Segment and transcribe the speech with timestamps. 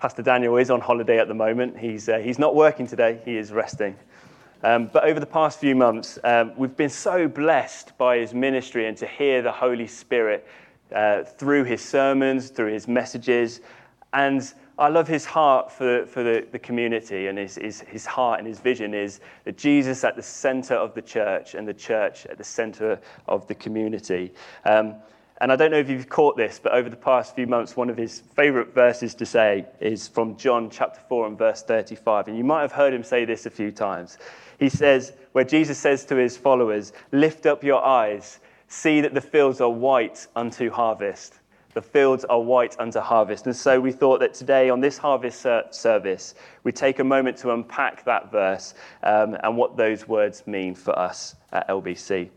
[0.00, 1.78] Pastor Daniel is on holiday at the moment.
[1.78, 3.94] He's, uh, he's not working today, he is resting.
[4.62, 8.86] Um, but over the past few months, um, we've been so blessed by his ministry
[8.86, 10.48] and to hear the Holy Spirit
[10.94, 13.60] uh, through his sermons, through his messages.
[14.14, 18.38] And I love his heart for, for the, the community, and his, his, his heart
[18.38, 22.24] and his vision is that Jesus at the center of the church and the church
[22.24, 22.98] at the center
[23.28, 24.32] of the community.
[24.64, 24.94] Um,
[25.40, 27.88] and I don't know if you've caught this, but over the past few months, one
[27.88, 32.28] of his favorite verses to say is from John chapter 4 and verse 35.
[32.28, 34.18] And you might have heard him say this a few times.
[34.58, 39.20] He says, where Jesus says to his followers, Lift up your eyes, see that the
[39.20, 41.36] fields are white unto harvest.
[41.72, 43.46] The fields are white unto harvest.
[43.46, 46.34] And so we thought that today on this harvest service,
[46.64, 50.98] we take a moment to unpack that verse um, and what those words mean for
[50.98, 52.28] us at LBC.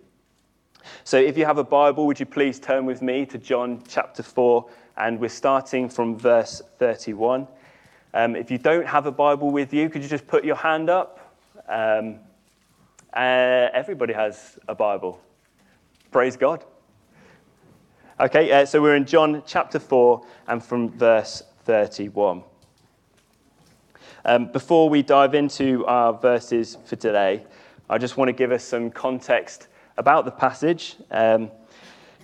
[1.04, 4.23] So if you have a Bible, would you please turn with me to John chapter
[4.23, 4.66] 4,
[4.98, 7.48] and we're starting from verse 31.
[8.14, 10.90] Um, if you don't have a Bible with you, could you just put your hand
[10.90, 11.36] up?
[11.67, 12.20] Um,
[13.14, 15.20] uh, everybody has a Bible.
[16.11, 16.64] Praise God.
[18.20, 22.44] Okay, uh, so we're in John chapter 4 and from verse 31.
[24.26, 27.44] Um, before we dive into our verses for today,
[27.89, 30.95] I just want to give us some context about the passage.
[31.11, 31.52] Um,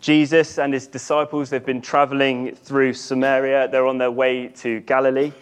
[0.01, 3.67] Jesus and his disciples, they've been traveling through Samaria.
[3.67, 5.33] They're on their way to Galilee.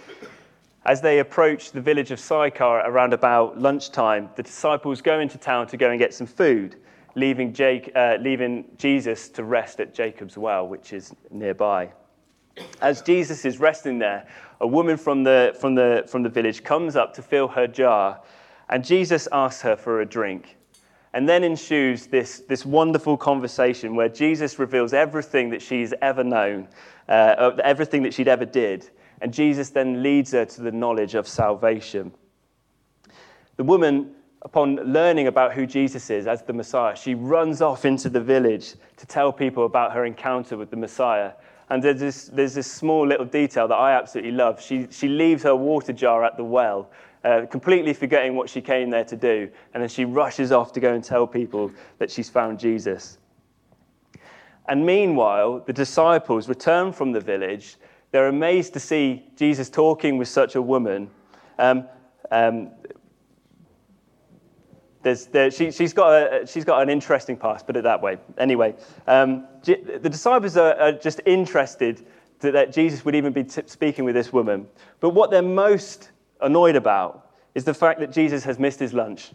[0.85, 5.67] As they approach the village of Sychar around about lunchtime, the disciples go into town
[5.67, 6.77] to go and get some food,
[7.15, 11.91] leaving, Jake, uh, leaving Jesus to rest at Jacob's well, which is nearby.
[12.81, 14.27] As Jesus is resting there,
[14.61, 18.21] a woman from the, from, the, from the village comes up to fill her jar,
[18.69, 20.56] and Jesus asks her for a drink.
[21.17, 26.67] And then ensues this, this wonderful conversation where Jesus reveals everything that she's ever known,
[27.09, 28.87] uh, everything that she'd ever did.
[29.21, 32.11] And Jesus then leads her to the knowledge of salvation.
[33.55, 34.11] The woman,
[34.43, 38.75] upon learning about who Jesus is as the Messiah, she runs off into the village
[38.97, 41.31] to tell people about her encounter with the Messiah.
[41.69, 44.61] And there's this, there's this small little detail that I absolutely love.
[44.61, 46.91] She, she leaves her water jar at the well
[47.23, 49.49] uh, completely forgetting what she came there to do.
[49.73, 53.17] And then she rushes off to go and tell people that she's found Jesus.
[54.67, 57.77] And meanwhile, the disciples return from the village.
[58.11, 61.09] They're amazed to see Jesus talking with such a woman.
[61.57, 61.87] Um,
[62.31, 62.71] um,
[65.03, 68.17] there, she, has got got an interesting past, put it that way.
[68.37, 68.75] Anyway,
[69.07, 72.05] um, the disciples are, are just interested
[72.39, 74.67] that Jesus would even be t- speaking with this woman.
[74.99, 76.11] But what they're most
[76.41, 79.31] annoyed about is the fact that Jesus has missed his lunch.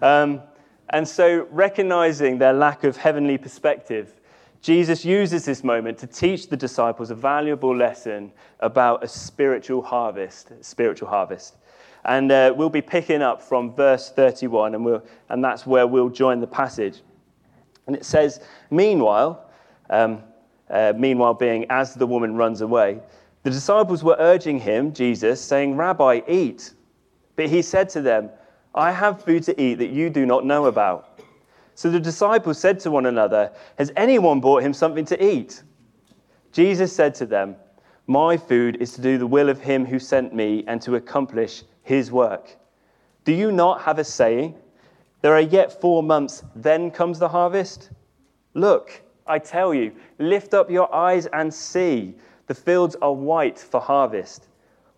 [0.00, 0.42] Um,
[0.90, 4.20] and so, recognizing their lack of heavenly perspective,
[4.60, 10.52] Jesus uses this moment to teach the disciples a valuable lesson about a spiritual harvest.
[10.60, 11.56] Spiritual harvest.
[12.04, 16.08] And uh, we'll be picking up from verse 31, and, we'll, and that's where we'll
[16.08, 17.00] join the passage.
[17.86, 19.50] And it says, Meanwhile,
[19.90, 20.22] um,
[20.70, 23.00] uh, meanwhile being as the woman runs away,
[23.42, 26.74] the disciples were urging him, Jesus, saying, Rabbi, eat.
[27.36, 28.30] But he said to them,
[28.74, 31.20] I have food to eat that you do not know about.
[31.74, 35.62] So the disciples said to one another, Has anyone brought him something to eat?
[36.52, 37.56] Jesus said to them,
[38.06, 41.64] My food is to do the will of him who sent me and to accomplish
[41.82, 42.56] his work.
[43.24, 44.54] Do you not have a saying?
[45.20, 47.90] There are yet four months, then comes the harvest?
[48.54, 52.14] Look, I tell you, lift up your eyes and see
[52.46, 54.48] the fields are white for harvest.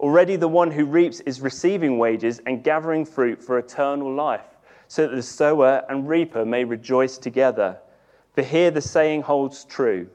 [0.01, 4.57] Already the one who reaps is receiving wages and gathering fruit for eternal life,
[4.89, 7.79] so that the sower and reaper may rejoice together.
[8.35, 10.09] For here the saying holds true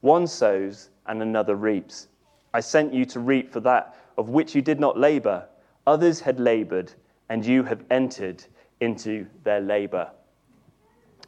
[0.00, 2.08] one sows and another reaps.
[2.54, 5.46] I sent you to reap for that of which you did not labor.
[5.86, 6.92] Others had labored,
[7.28, 8.44] and you have entered
[8.80, 10.10] into their labor.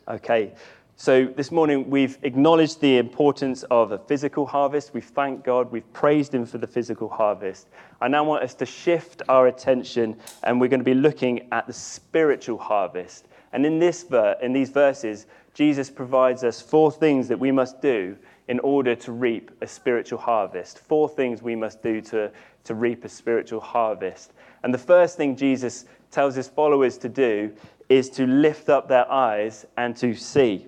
[0.08, 0.54] Okay,
[1.00, 4.92] so this morning we've acknowledged the importance of a physical harvest.
[4.92, 5.70] We've thanked God.
[5.70, 7.68] We've praised Him for the physical harvest.
[8.00, 11.68] I now want us to shift our attention and we're going to be looking at
[11.68, 13.28] the spiritual harvest.
[13.52, 17.80] And in, this ver- in these verses, Jesus provides us four things that we must
[17.80, 18.16] do
[18.48, 20.80] in order to reap a spiritual harvest.
[20.80, 22.32] Four things we must do to,
[22.64, 24.32] to reap a spiritual harvest.
[24.64, 27.52] And the first thing Jesus tells his followers to do
[27.88, 30.66] is to lift up their eyes and to see.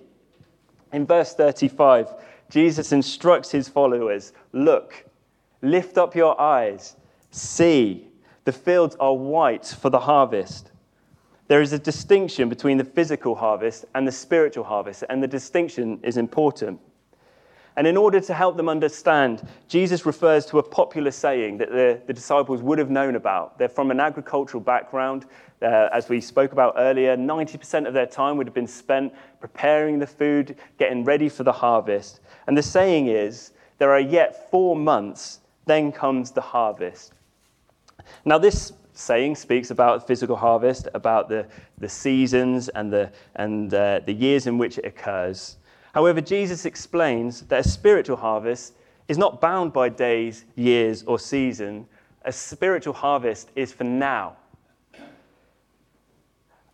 [0.92, 2.08] In verse 35,
[2.50, 5.06] Jesus instructs his followers Look,
[5.62, 6.96] lift up your eyes,
[7.30, 8.08] see,
[8.44, 10.72] the fields are white for the harvest.
[11.48, 16.00] There is a distinction between the physical harvest and the spiritual harvest, and the distinction
[16.02, 16.80] is important.
[17.76, 22.00] And in order to help them understand, Jesus refers to a popular saying that the,
[22.06, 23.58] the disciples would have known about.
[23.58, 25.26] They're from an agricultural background.
[25.62, 29.98] Uh, as we spoke about earlier, 90% of their time would have been spent preparing
[29.98, 32.20] the food, getting ready for the harvest.
[32.46, 37.12] And the saying is, there are yet four months, then comes the harvest.
[38.24, 41.46] Now, this saying speaks about physical harvest, about the,
[41.78, 45.56] the seasons and, the, and uh, the years in which it occurs.
[45.94, 48.74] However, Jesus explains that a spiritual harvest
[49.08, 51.86] is not bound by days, years, or season.
[52.24, 54.36] A spiritual harvest is for now.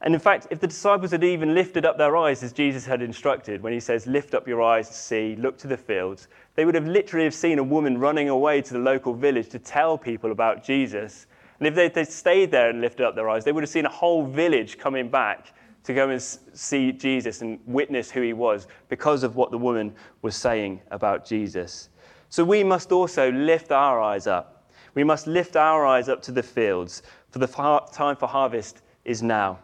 [0.02, 3.00] And in fact, if the disciples had even lifted up their eyes as Jesus had
[3.00, 6.66] instructed, when he says, Lift up your eyes to see, look to the fields, they
[6.66, 9.96] would have literally have seen a woman running away to the local village to tell
[9.96, 11.26] people about Jesus.
[11.58, 13.86] And if they, they stayed there and lifted up their eyes, they would have seen
[13.86, 15.54] a whole village coming back
[15.86, 19.94] to go and see Jesus and witness who he was because of what the woman
[20.20, 21.90] was saying about Jesus.
[22.28, 24.68] So we must also lift our eyes up.
[24.94, 29.22] We must lift our eyes up to the fields, for the time for harvest is
[29.22, 29.60] now.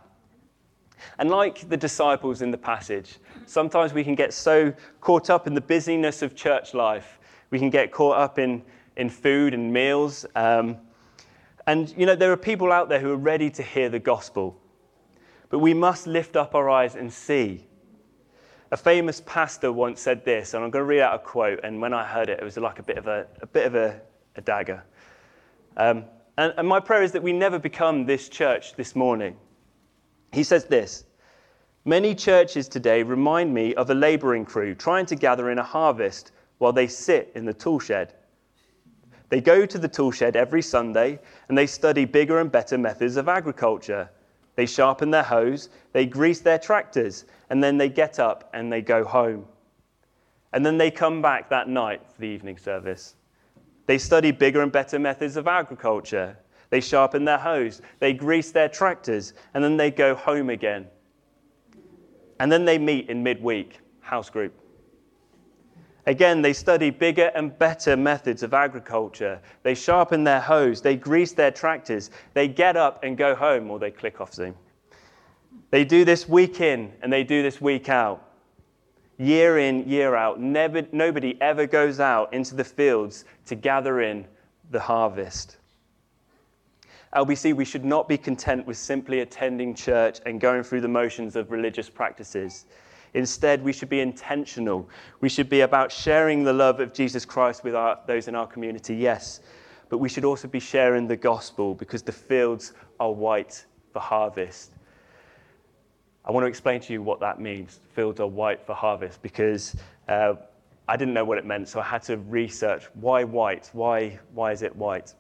[1.19, 5.54] And like the disciples in the passage, sometimes we can get so caught up in
[5.54, 7.19] the busyness of church life.
[7.50, 8.62] We can get caught up in,
[8.96, 10.24] in food and meals.
[10.36, 10.76] Um,
[11.66, 14.61] and, you know, there are people out there who are ready to hear the gospel.
[15.52, 17.66] But we must lift up our eyes and see.
[18.70, 21.60] A famous pastor once said this, and I'm going to read out a quote.
[21.62, 23.75] And when I heard it, it was like a bit of a, a bit of
[23.75, 24.00] a,
[24.37, 24.82] a dagger.
[25.76, 26.06] Um,
[26.38, 29.37] and, and my prayer is that we never become this church this morning.
[30.32, 31.04] He says this
[31.84, 36.32] Many churches today remind me of a laboring crew trying to gather in a harvest
[36.56, 38.14] while they sit in the tool shed.
[39.28, 41.19] They go to the tool shed every Sunday
[41.50, 44.08] and they study bigger and better methods of agriculture
[44.54, 48.82] they sharpen their hoes, they grease their tractors, and then they get up and they
[48.82, 49.46] go home.
[50.52, 53.14] And then they come back that night for the evening service.
[53.87, 56.37] They study bigger and better methods of agriculture.
[56.70, 60.87] They sharpen their hoes, they grease their tractors, and then they go home again.
[62.38, 64.55] And then they meet in midweek, house group.
[66.06, 69.40] Again, they study bigger and better methods of agriculture.
[69.62, 73.78] They sharpen their hoes, they grease their tractors, they get up and go home, or
[73.78, 74.54] they click off Zoom.
[75.70, 78.28] They do this week in and they do this week out.
[79.16, 80.40] Year in, year out.
[80.40, 84.26] Never, nobody ever goes out into the fields to gather in
[84.70, 85.58] the harvest.
[87.14, 91.37] LBC, we should not be content with simply attending church and going through the motions
[91.37, 92.64] of religious practices.
[93.14, 94.88] Instead, we should be intentional.
[95.20, 98.46] We should be about sharing the love of Jesus Christ with our, those in our
[98.46, 99.40] community, yes,
[99.90, 104.72] but we should also be sharing the gospel because the fields are white for harvest.
[106.24, 107.80] I want to explain to you what that means.
[107.94, 109.76] Fields are white for harvest because
[110.08, 110.34] uh,
[110.88, 113.68] I didn't know what it meant, so I had to research why white?
[113.72, 115.14] Why, why is it white?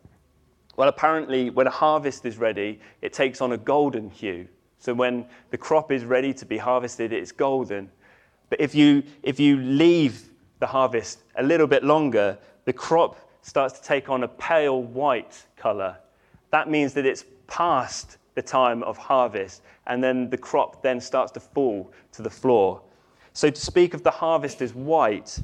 [0.76, 4.48] Well, apparently, when a harvest is ready, it takes on a golden hue.
[4.82, 7.88] So when the crop is ready to be harvested, it's golden.
[8.50, 13.78] But if you, if you leave the harvest a little bit longer, the crop starts
[13.78, 15.96] to take on a pale white color.
[16.50, 21.30] That means that it's past the time of harvest, and then the crop then starts
[21.32, 22.82] to fall to the floor.
[23.34, 25.38] So to speak of the harvest as white,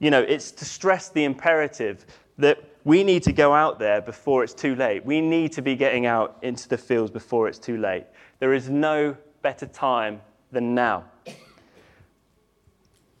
[0.00, 2.04] you know, it's to stress the imperative
[2.38, 5.04] that we need to go out there before it's too late.
[5.04, 8.06] We need to be getting out into the fields before it's too late.
[8.40, 11.04] There is no better time than now.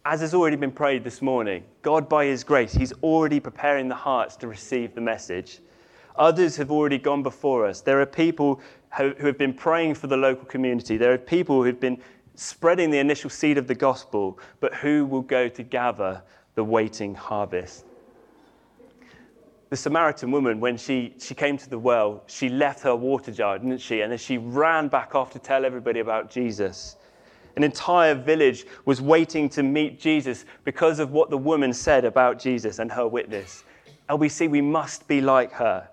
[0.04, 3.94] As has already been prayed this morning, God, by His grace, He's already preparing the
[3.94, 5.60] hearts to receive the message.
[6.16, 7.80] Others have already gone before us.
[7.80, 8.60] There are people
[8.98, 10.96] who have been praying for the local community.
[10.96, 12.02] There are people who've been
[12.34, 16.22] spreading the initial seed of the gospel, but who will go to gather
[16.56, 17.86] the waiting harvest?
[19.72, 23.58] The Samaritan woman, when she, she came to the well, she left her water jar,
[23.58, 24.02] didn't she?
[24.02, 26.96] And then she ran back off to tell everybody about Jesus.
[27.56, 32.38] An entire village was waiting to meet Jesus because of what the woman said about
[32.38, 33.64] Jesus and her witness.
[34.10, 35.88] LBC, we see we must be like her,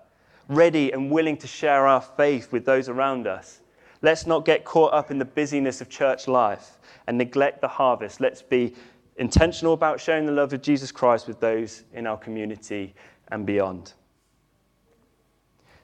[0.48, 3.62] ready and willing to share our faith with those around us.
[4.02, 8.20] Let's not get caught up in the busyness of church life and neglect the harvest.
[8.20, 8.74] Let's be
[9.16, 12.94] intentional about sharing the love of Jesus Christ with those in our community
[13.30, 13.94] and beyond.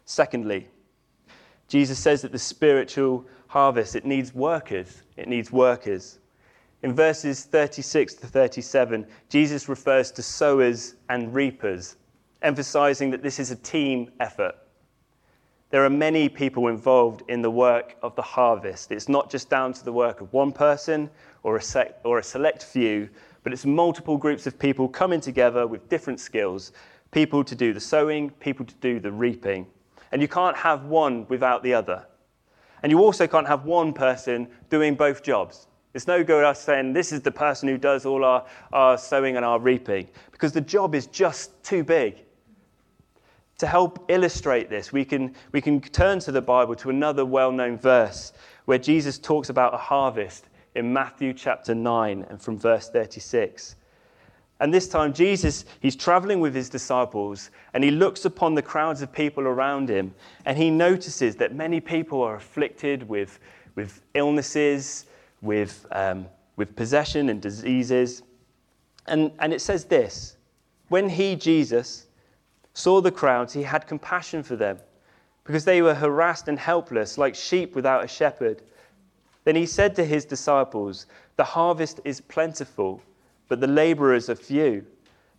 [0.05, 0.69] Secondly,
[1.69, 5.03] Jesus says that the spiritual harvest, it needs workers.
[5.17, 6.19] It needs workers.
[6.83, 11.97] In verses 36 to 37, Jesus refers to sowers and reapers,
[12.43, 14.55] emphasizing that this is a team effort.
[15.71, 18.93] There are many people involved in the work of the harvest.
[18.93, 21.11] It's not just down to the work of one person
[21.43, 23.09] or a, sec- or a select few,
[23.43, 26.73] but it's multiple groups of people coming together with different skills
[27.11, 29.67] people to do the sowing, people to do the reaping.
[30.13, 32.07] And you can't have one without the other.
[32.83, 35.67] And you also can't have one person doing both jobs.
[35.95, 39.37] It's no good us saying this is the person who does all our, our sowing
[39.37, 42.23] and our reaping, because the job is just too big.
[43.59, 47.51] To help illustrate this, we can, we can turn to the Bible to another well
[47.51, 48.35] known verse
[48.67, 53.77] where Jesus talks about a harvest in Matthew chapter 9 and from verse 36.
[54.59, 59.03] And this time, Jesus, he's traveling with his disciples and he looks upon the crowds
[59.03, 60.15] of people around him
[60.47, 63.39] and he notices that many people are afflicted with,
[63.75, 65.07] with illnesses,
[65.43, 68.23] with, um, with possession and diseases.
[69.07, 70.37] And, and it says this
[70.89, 72.07] When he, Jesus,
[72.73, 74.79] saw the crowds, he had compassion for them
[75.45, 78.63] because they were harassed and helpless, like sheep without a shepherd.
[79.45, 83.01] Then he said to his disciples, The harvest is plentiful,
[83.49, 84.85] but the laborers are few.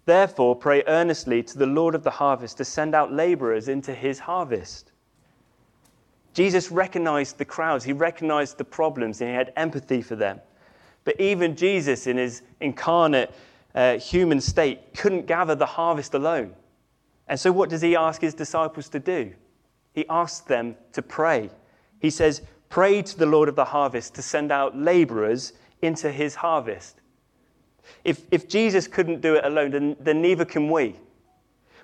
[0.05, 4.19] Therefore, pray earnestly to the Lord of the harvest to send out laborers into his
[4.19, 4.91] harvest.
[6.33, 10.39] Jesus recognized the crowds, he recognized the problems, and he had empathy for them.
[11.03, 13.33] But even Jesus, in his incarnate
[13.73, 16.53] uh, human state, couldn't gather the harvest alone.
[17.27, 19.33] And so, what does he ask his disciples to do?
[19.93, 21.49] He asks them to pray.
[21.99, 26.35] He says, Pray to the Lord of the harvest to send out laborers into his
[26.35, 27.01] harvest.
[28.03, 30.95] If, if Jesus couldn't do it alone, then, then neither can we.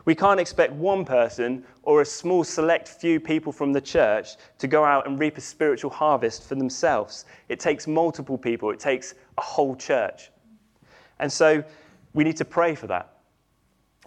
[0.05, 4.67] We can't expect one person or a small select few people from the church to
[4.67, 7.25] go out and reap a spiritual harvest for themselves.
[7.47, 10.29] It takes multiple people, it takes a whole church.
[11.19, 11.63] And so
[12.13, 13.09] we need to pray for that.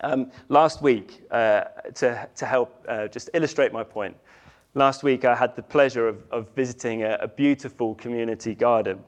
[0.02, 4.14] Um, last week, uh, to, to help uh, just illustrate my point,
[4.76, 9.02] Last week, I had the pleasure of, of visiting a, a, beautiful community garden.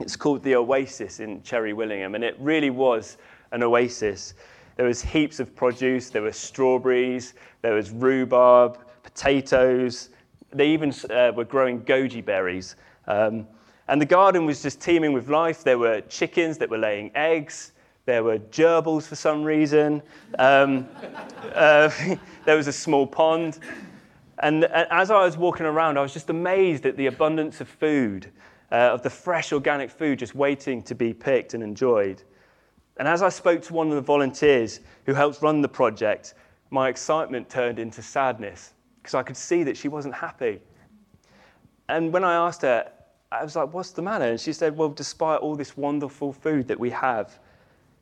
[0.00, 3.16] It's called the Oasis in Cherry Willingham, and it really was
[3.52, 4.34] an oasis.
[4.76, 6.10] There was heaps of produce.
[6.10, 7.34] There were strawberries.
[7.62, 10.10] There was rhubarb, potatoes.
[10.52, 12.76] They even uh, were growing goji berries.
[13.08, 13.46] Um,
[13.88, 15.64] and the garden was just teeming with life.
[15.64, 17.72] There were chickens that were laying eggs.
[18.04, 20.00] There were gerbils for some reason.
[20.38, 20.88] Um,
[21.54, 21.90] uh,
[22.44, 23.58] there was a small pond.
[24.40, 28.30] And as I was walking around, I was just amazed at the abundance of food,
[28.70, 32.22] uh, of the fresh organic food just waiting to be picked and enjoyed.
[32.98, 36.34] And as I spoke to one of the volunteers who helps run the project,
[36.70, 40.60] my excitement turned into sadness because I could see that she wasn't happy.
[41.88, 42.90] And when I asked her,
[43.30, 44.24] I was like, What's the matter?
[44.24, 47.38] And she said, Well, despite all this wonderful food that we have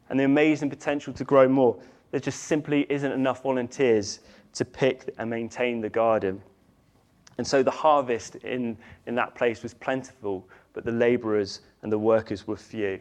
[0.08, 1.78] and the amazing potential to grow more,
[2.10, 4.20] there just simply isn't enough volunteers
[4.54, 6.42] to pick and maintain the garden.
[7.38, 8.76] And so the harvest in,
[9.06, 13.00] in that place was plentiful, but the laborers and the workers were few.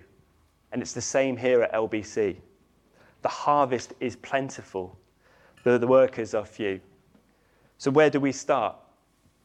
[0.72, 2.36] And it's the same here at LBC.
[3.22, 4.98] The harvest is plentiful,
[5.64, 6.82] but the workers are few.
[7.78, 8.76] So, where do we start?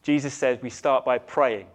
[0.03, 1.67] Jesus says we start by praying.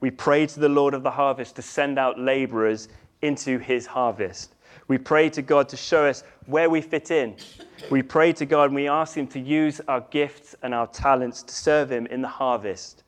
[0.00, 2.88] We pray to the Lord of the harvest to send out laborers
[3.22, 4.54] into his harvest.
[4.92, 7.36] We pray to God to show us where we fit in.
[7.90, 11.42] We pray to God and we ask Him to use our gifts and our talents
[11.44, 13.02] to serve Him in the harvest.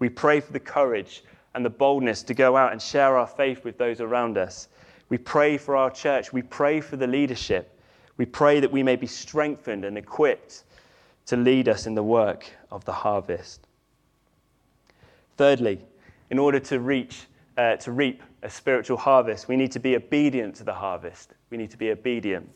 [0.00, 1.22] We pray for the courage
[1.54, 4.66] and the boldness to go out and share our faith with those around us.
[5.10, 6.32] We pray for our church.
[6.32, 7.80] We pray for the leadership.
[8.16, 10.64] We pray that we may be strengthened and equipped
[11.26, 13.64] to lead us in the work of the harvest.
[15.36, 15.86] Thirdly,
[16.30, 20.54] in order to reach, uh, to reap a spiritual harvest, we need to be obedient
[20.54, 21.34] to the harvest.
[21.50, 22.48] We need to be obedient.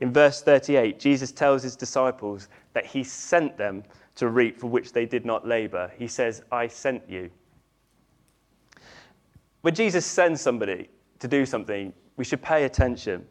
[0.00, 3.82] In verse 38, Jesus tells his disciples that he sent them
[4.14, 5.92] to reap for which they did not labor.
[5.98, 7.30] He says, I sent you.
[9.62, 13.26] When Jesus sends somebody to do something, we should pay attention.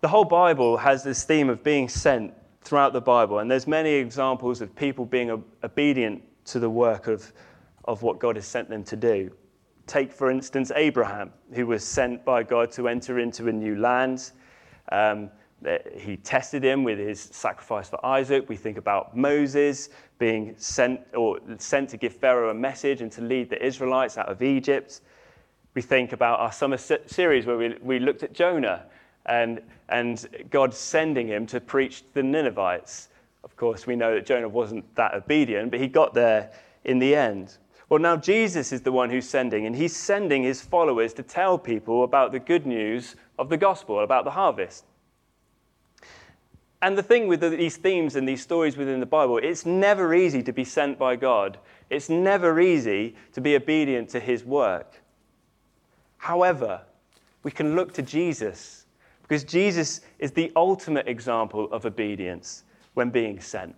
[0.00, 3.90] The whole Bible has this theme of being sent throughout the Bible, and there's many
[3.90, 7.32] examples of people being obedient to the work of,
[7.86, 9.30] of what God has sent them to do.
[9.86, 14.32] Take, for instance, Abraham, who was sent by God to enter into a new land.
[14.90, 15.30] Um,
[15.96, 18.48] he tested him with his sacrifice for Isaac.
[18.48, 19.88] We think about Moses
[20.18, 24.28] being sent or sent to give Pharaoh a message and to lead the Israelites out
[24.28, 25.00] of Egypt.
[25.74, 28.84] We think about our summer series where we, we looked at Jonah
[29.26, 33.08] and, and God sending him to preach to the Ninevites.
[33.44, 36.50] Of course, we know that Jonah wasn't that obedient, but he got there
[36.84, 37.56] in the end.
[37.88, 41.56] Well, now Jesus is the one who's sending, and he's sending his followers to tell
[41.56, 44.84] people about the good news of the gospel, about the harvest.
[46.82, 50.42] And the thing with these themes and these stories within the Bible, it's never easy
[50.42, 51.58] to be sent by God.
[51.88, 55.00] It's never easy to be obedient to his work.
[56.18, 56.82] However,
[57.46, 58.86] We can look to Jesus
[59.22, 62.64] because Jesus is the ultimate example of obedience
[62.94, 63.76] when being sent.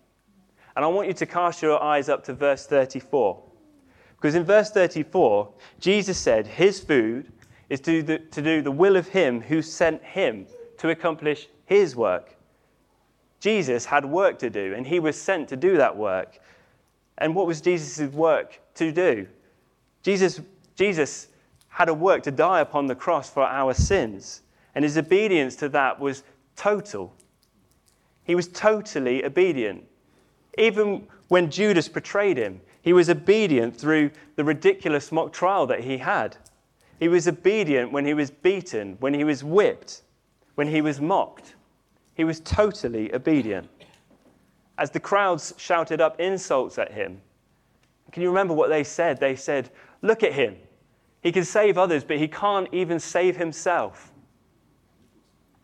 [0.74, 3.42] And I want you to cast your eyes up to verse 34.
[4.20, 5.48] Because in verse 34,
[5.78, 7.32] Jesus said his food
[7.68, 10.46] is to, the, to do the will of him who sent him
[10.78, 12.36] to accomplish his work.
[13.40, 16.40] Jesus had work to do, and he was sent to do that work.
[17.18, 19.28] And what was Jesus' work to do?
[20.02, 20.40] Jesus,
[20.74, 21.28] Jesus
[21.68, 24.42] had a work to die upon the cross for our sins,
[24.74, 26.24] and his obedience to that was
[26.56, 27.14] total.
[28.24, 29.84] He was totally obedient.
[30.56, 35.98] Even when Judas betrayed him, he was obedient through the ridiculous mock trial that he
[35.98, 36.38] had.
[36.98, 40.00] He was obedient when he was beaten, when he was whipped,
[40.54, 41.54] when he was mocked.
[42.14, 43.68] He was totally obedient.
[44.78, 47.20] As the crowds shouted up insults at him,
[48.10, 49.20] can you remember what they said?
[49.20, 49.68] They said,
[50.00, 50.56] Look at him.
[51.20, 54.14] He can save others, but he can't even save himself.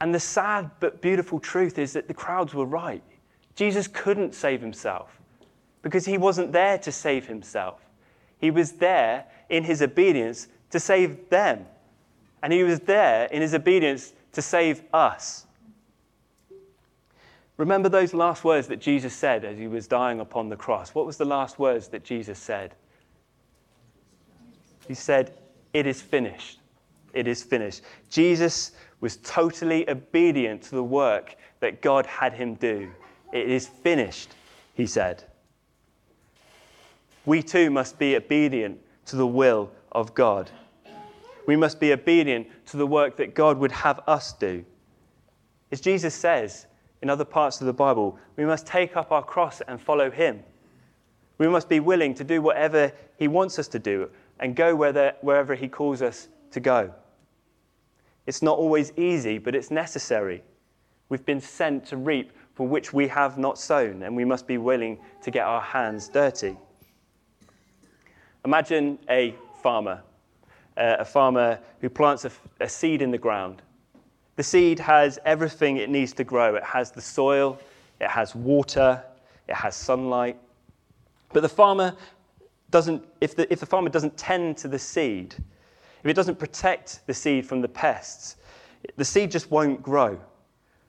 [0.03, 3.03] And the sad but beautiful truth is that the crowds were right.
[3.55, 5.23] Jesus couldn't save himself
[5.85, 7.79] because he wasn't there to save himself.
[8.39, 11.67] He was there in his obedience to save them.
[12.43, 15.47] And he was there in his obedience to save us.
[17.59, 20.95] Remember those last words that Jesus said as he was dying upon the cross?
[20.95, 22.75] What was the last words that Jesus said?
[24.89, 25.35] He said,
[25.75, 26.61] It is finished.
[27.13, 27.83] It is finished.
[28.09, 32.91] Jesus was totally obedient to the work that God had him do.
[33.35, 34.31] It is finished,
[34.73, 35.25] he said.
[37.27, 40.51] We too must be obedient to the will of God.
[41.47, 44.65] We must be obedient to the work that God would have us do.
[45.71, 46.67] As Jesus says
[47.03, 50.43] in other parts of the Bible, we must take up our cross and follow Him.
[51.39, 54.09] We must be willing to do whatever He wants us to do
[54.41, 56.95] and go wherever He calls us to go.
[58.27, 60.43] It's not always easy, but it's necessary.
[61.09, 64.57] We've been sent to reap for which we have not sown, and we must be
[64.57, 66.57] willing to get our hands dirty.
[68.45, 70.03] Imagine a farmer
[70.77, 72.31] uh, a farmer who plants a,
[72.61, 73.63] a seed in the ground.
[74.37, 76.57] The seed has everything it needs to grow.
[76.57, 77.59] It has the soil,
[78.01, 79.03] it has water,
[79.49, 80.37] it has sunlight.
[81.33, 81.95] But the farmer
[82.71, 85.35] doesn't, if the, if the farmer doesn't tend to the seed,
[86.03, 88.37] if it doesn't protect the seed from the pests,
[88.97, 90.19] the seed just won't grow.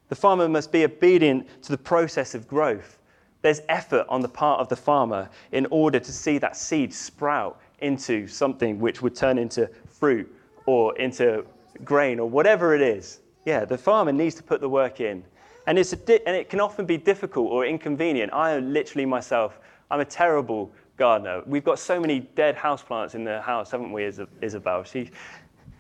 [0.09, 2.97] The farmer must be obedient to the process of growth.
[3.45, 7.61] There's effort on the part of the farmer in order to see that seed sprout
[7.77, 11.45] into something which would turn into fruit or into
[11.83, 13.19] grain or whatever it is.
[13.45, 15.23] Yeah, the farmer needs to put the work in.
[15.67, 18.33] And, it's di- and it can often be difficult or inconvenient.
[18.33, 19.59] I am literally myself,
[19.91, 21.43] I'm a terrible gardener.
[21.45, 24.83] We've got so many dead houseplants in the house, haven't we, Isabel?
[24.85, 25.11] She,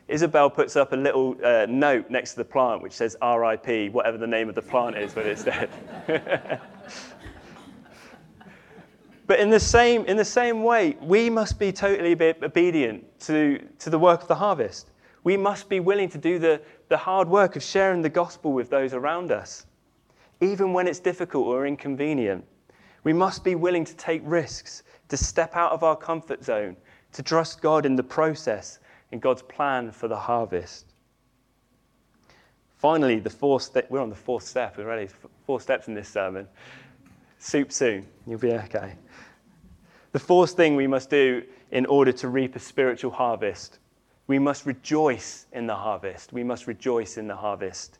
[0.07, 4.19] Isabel puts up a little uh, note next to the plant which says RIP, whatever
[4.19, 5.71] the name of the plant is when it's dead.
[9.27, 12.11] But in the same, in the same way, we must be totally
[12.43, 14.91] obedient to, to the work of the harvest.
[15.23, 18.69] We must be willing to do the, the hard work of sharing the gospel with
[18.69, 19.65] those around us,
[20.41, 22.45] even when it's difficult or inconvenient.
[23.03, 26.77] We must be willing to take risks, to step out of our comfort zone,
[27.13, 28.79] to trust God in the process
[29.11, 30.93] and God's plan for the harvest.
[32.77, 35.09] Finally, the fourth we're on the fourth step We're already,
[35.45, 36.47] four steps in this sermon.
[37.39, 38.93] Soup soon, you'll be okay.
[40.15, 43.79] The fourth thing we must do in order to reap a spiritual harvest
[44.27, 46.31] we must rejoice in the harvest.
[46.31, 47.99] We must rejoice in the harvest.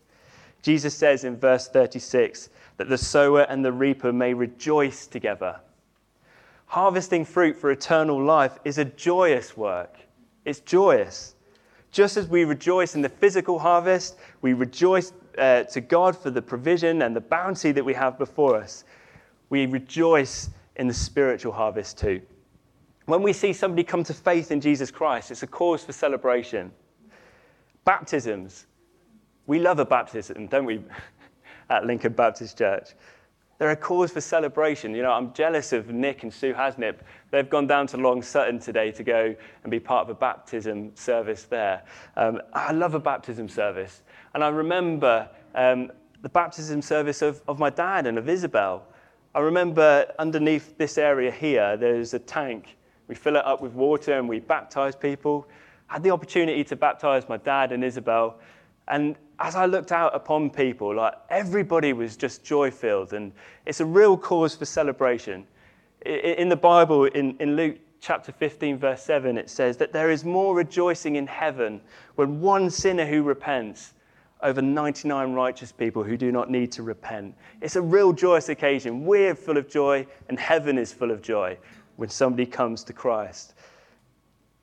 [0.61, 5.59] Jesus says in verse 36 that the sower and the reaper may rejoice together.
[6.67, 9.97] Harvesting fruit for eternal life is a joyous work.
[10.45, 11.35] It's joyous.
[11.91, 16.41] Just as we rejoice in the physical harvest, we rejoice uh, to God for the
[16.41, 18.85] provision and the bounty that we have before us.
[19.49, 22.21] We rejoice in the spiritual harvest too.
[23.05, 26.71] When we see somebody come to faith in Jesus Christ, it's a cause for celebration.
[27.83, 28.65] Baptisms.
[29.45, 30.81] We love a baptism, don't we,
[31.69, 32.89] at Lincoln Baptist Church?
[33.57, 34.93] They're a cause for celebration.
[34.93, 36.97] You know, I'm jealous of Nick and Sue Hasnip.
[37.31, 39.33] They've gone down to Long Sutton today to go
[39.63, 41.83] and be part of a baptism service there.
[42.17, 44.01] Um, I love a baptism service.
[44.33, 48.83] And I remember um, the baptism service of, of my dad and of Isabel.
[49.35, 52.77] I remember underneath this area here, there's a tank.
[53.09, 55.49] We fill it up with water and we baptize people.
[55.89, 58.39] I had the opportunity to baptize my dad and Isabel.
[58.87, 63.11] And as I looked out upon people, like everybody was just joy filled.
[63.11, 63.33] And
[63.65, 65.45] it's a real cause for celebration.
[66.05, 70.23] In the Bible, in, in Luke chapter 15, verse 7, it says that there is
[70.23, 71.81] more rejoicing in heaven
[72.15, 73.94] when one sinner who repents
[74.45, 77.35] over 99 righteous people who do not need to repent.
[77.61, 79.03] It's a real joyous occasion.
[79.03, 81.57] We're full of joy, and heaven is full of joy
[81.95, 83.55] when somebody comes to Christ.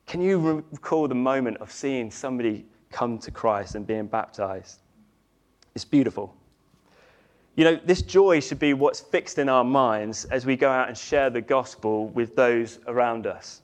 [0.07, 4.79] Can you recall the moment of seeing somebody come to Christ and being baptized?
[5.75, 6.33] It's beautiful.
[7.57, 10.89] You know, this joy should be what's fixed in our minds as we go out
[10.89, 13.63] and share the gospel with those around us.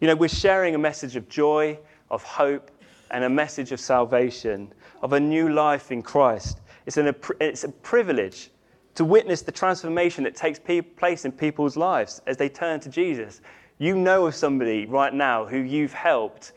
[0.00, 1.78] You know, we're sharing a message of joy,
[2.10, 2.70] of hope,
[3.10, 6.60] and a message of salvation, of a new life in Christ.
[6.86, 8.50] It's, an, it's a privilege
[8.94, 10.58] to witness the transformation that takes
[10.96, 13.40] place in people's lives as they turn to Jesus.
[13.78, 16.52] You know of somebody right now who you've helped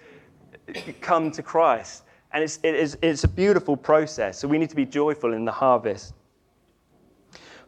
[1.02, 2.04] come to Christ.
[2.34, 4.40] And it's, it is, it's a beautiful process.
[4.40, 6.14] So we need to be joyful in the harvest.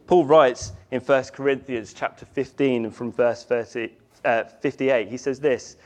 [0.06, 3.90] Paul writes in 1 Corinthians chapter 15 and from verse 30,
[4.24, 5.76] uh, 58, he says this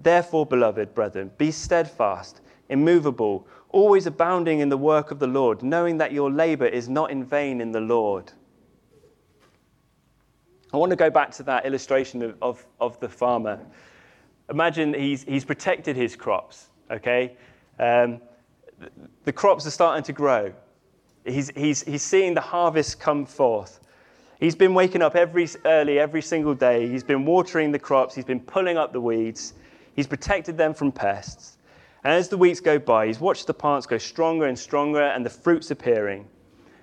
[0.00, 5.98] Therefore, beloved brethren, be steadfast, immovable, always abounding in the work of the Lord, knowing
[5.98, 8.32] that your labor is not in vain in the Lord.
[10.72, 13.58] I want to go back to that illustration of, of, of the farmer.
[14.50, 17.36] Imagine he's, he's protected his crops, okay?
[17.78, 18.20] Um,
[19.24, 20.52] the crops are starting to grow.
[21.24, 23.80] He's, he's, he's seeing the harvest come forth.
[24.40, 26.88] He's been waking up every early, every single day.
[26.88, 28.14] He's been watering the crops.
[28.14, 29.54] He's been pulling up the weeds.
[29.98, 31.58] He's protected them from pests.
[32.04, 35.26] And as the weeks go by, he's watched the plants go stronger and stronger and
[35.26, 36.28] the fruits appearing.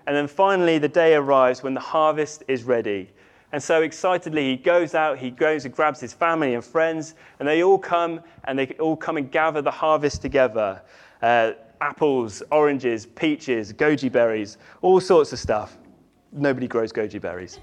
[0.06, 3.10] And then finally, the day arrives when the harvest is ready.
[3.54, 7.48] And so excitedly, he goes out, he goes and grabs his family and friends, and
[7.48, 10.82] they all come and they all come and gather the harvest together.
[11.22, 15.78] Uh, apples, oranges, peaches, goji berries, all sorts of stuff.
[16.34, 17.62] Nobody grows goji berries,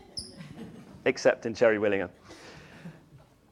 [1.04, 2.08] except in Cherry Willingham.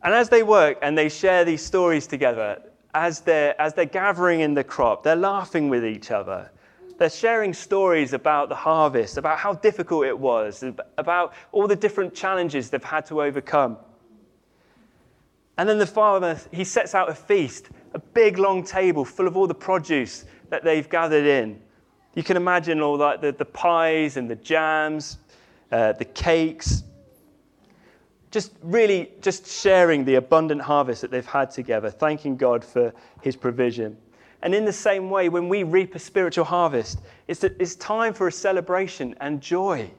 [0.02, 2.62] And as they work and they share these stories together,
[2.94, 6.50] as they're, as they're gathering in the crop, they're laughing with each other.
[6.98, 10.64] They're sharing stories about the harvest, about how difficult it was,
[10.98, 13.78] about all the different challenges they've had to overcome.
[15.56, 19.36] And then the farmer, he sets out a feast, a big long table full of
[19.36, 21.60] all the produce that they've gathered in.
[22.14, 25.18] You can imagine all that the, the pies and the jams,
[25.70, 26.82] uh, the cakes,
[28.30, 33.36] just really just sharing the abundant harvest that they've had together, thanking God for his
[33.36, 33.96] provision.
[34.42, 38.28] And in the same way, when we reap a spiritual harvest, it's, it's time for
[38.28, 39.90] a celebration and joy.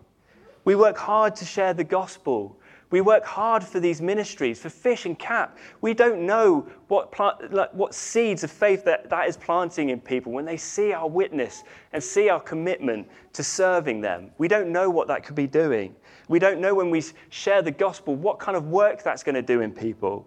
[0.63, 2.57] We work hard to share the gospel.
[2.89, 5.57] We work hard for these ministries, for Fish and CAP.
[5.81, 10.01] We don't know what, plant, like, what seeds of faith that, that is planting in
[10.01, 11.63] people when they see our witness
[11.93, 14.31] and see our commitment to serving them.
[14.37, 15.95] We don't know what that could be doing.
[16.31, 19.41] We don't know when we share the gospel what kind of work that's going to
[19.41, 20.25] do in people.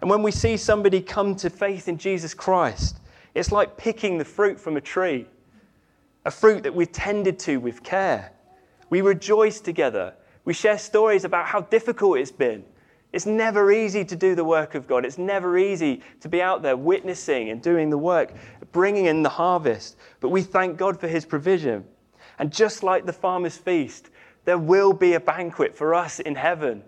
[0.00, 3.00] And when we see somebody come to faith in Jesus Christ,
[3.34, 5.26] it's like picking the fruit from a tree,
[6.24, 8.30] a fruit that we've tended to with care.
[8.90, 10.14] We rejoice together.
[10.44, 12.64] We share stories about how difficult it's been.
[13.12, 15.04] It's never easy to do the work of God.
[15.04, 18.34] It's never easy to be out there witnessing and doing the work,
[18.70, 19.96] bringing in the harvest.
[20.20, 21.84] But we thank God for his provision.
[22.38, 24.10] And just like the farmer's feast,
[24.48, 26.82] there will be a banquet for us in heaven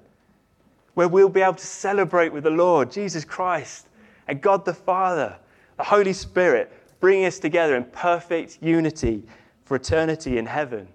[0.94, 3.90] where we'll be able to celebrate with the Lord, Jesus Christ,
[4.28, 5.36] and God the Father,
[5.76, 9.24] the Holy Spirit, bringing us together in perfect unity
[9.66, 10.88] for eternity in heaven.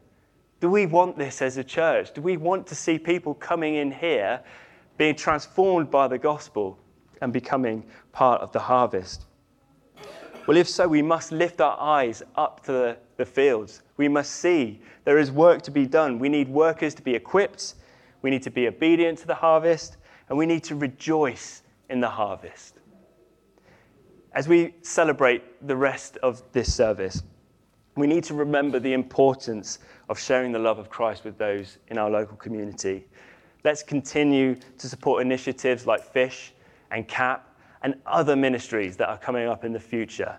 [0.59, 2.15] Do we want this as a church?
[2.15, 4.41] Do we want to see people coming in here
[4.97, 6.79] being transformed by the gospel
[7.21, 9.24] and becoming part of the harvest?
[10.47, 13.81] Well, if so, we must lift our eyes up to the, the fields.
[13.97, 16.19] We must see there is work to be done.
[16.19, 17.75] We need workers to be equipped.
[18.21, 19.97] We need to be obedient to the harvest.
[20.29, 22.75] And we need to rejoice in the harvest.
[24.33, 27.23] As we celebrate the rest of this service,
[27.95, 29.79] we need to remember the importance
[30.09, 33.07] of sharing the love of Christ with those in our local community.
[33.63, 36.53] Let's continue to support initiatives like Fish
[36.91, 37.54] and CAP
[37.85, 40.35] and other ministries that are coming up in the future.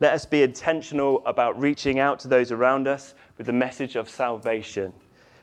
[0.00, 4.10] Let us be intentional about reaching out to those around us with the message of
[4.10, 4.92] salvation.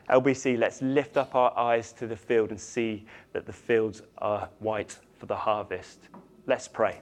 [0.09, 4.49] LBC, let's lift up our eyes to the field and see that the fields are
[4.59, 5.99] white for the harvest.
[6.47, 6.99] Let's pray.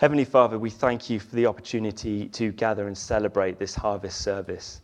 [0.00, 4.80] Heavenly Father, we thank you for the opportunity to gather and celebrate this harvest service.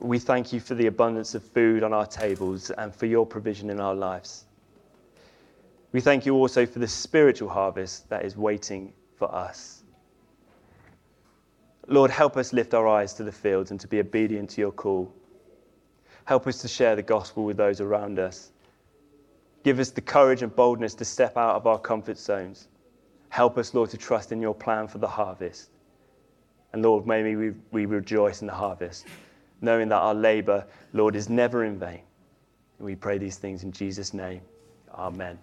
[0.00, 3.68] We thank you for the abundance of food on our tables and for your provision
[3.70, 4.46] in our lives.
[5.92, 9.82] We thank you also for the spiritual harvest that is waiting for us.
[11.86, 14.72] Lord, help us lift our eyes to the fields and to be obedient to your
[14.72, 15.12] call.
[16.24, 18.52] Help us to share the gospel with those around us.
[19.64, 22.68] Give us the courage and boldness to step out of our comfort zones.
[23.28, 25.70] Help us, Lord, to trust in your plan for the harvest.
[26.72, 29.06] And Lord, may we, we rejoice in the harvest,
[29.60, 32.02] knowing that our labor, Lord, is never in vain.
[32.78, 34.40] We pray these things in Jesus' name.
[34.94, 35.38] Amen.